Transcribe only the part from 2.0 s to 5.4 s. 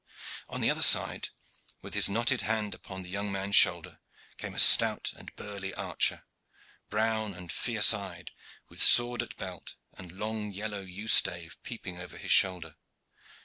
knotted hand upon the young man's shoulder, came a stout and